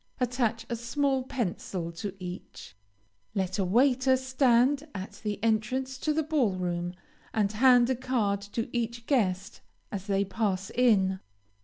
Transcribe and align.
Attach 0.19 0.65
a 0.67 0.75
small 0.75 1.21
pencil 1.21 1.91
to 1.91 2.15
each. 2.17 2.75
Let 3.35 3.59
a 3.59 3.63
waiter 3.63 4.17
stand 4.17 4.87
at 4.95 5.21
the 5.23 5.37
entrance 5.43 5.99
to 5.99 6.11
the 6.11 6.23
ball 6.23 6.53
room, 6.55 6.95
and 7.35 7.51
hand 7.51 7.87
a 7.91 7.95
card 7.95 8.41
to 8.57 8.67
each 8.75 9.05
guest 9.05 9.61
as 9.91 10.07
they 10.07 10.25
pass 10.25 10.71
in. 10.71 11.19